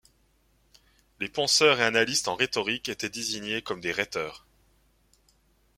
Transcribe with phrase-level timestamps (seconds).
[1.19, 4.47] Les penseurs et analystes en rhétorique étaient désignés comme des rhéteurs.